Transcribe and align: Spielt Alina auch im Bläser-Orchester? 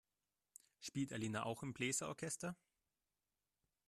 Spielt 0.79 1.13
Alina 1.13 1.43
auch 1.43 1.61
im 1.61 1.75
Bläser-Orchester? 1.75 2.55